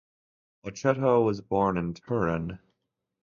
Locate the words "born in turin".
1.41-2.57